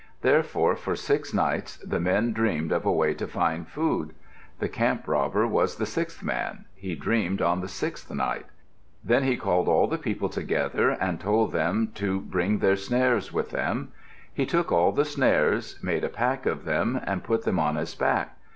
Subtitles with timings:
[0.23, 4.15] Therefore for six nights the men dreamed of a way to find food.
[4.57, 6.65] The camp robber was the sixth man.
[6.73, 8.47] He dreamed on the sixth night.
[9.03, 13.51] Then he called all the people together and told them to bring their snares with
[13.51, 13.91] them.
[14.33, 17.93] He took all the snares, make a pack of them, and put them on his
[17.93, 18.37] back.